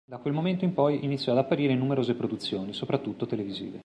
[0.03, 3.79] Da quel momento in poi iniziò ad apparire in numerose produzioni, soprattutto televisive.